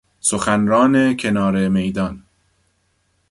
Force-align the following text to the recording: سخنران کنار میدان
سخنران 0.19 1.17
کنار 1.17 1.69
میدان 1.69 2.23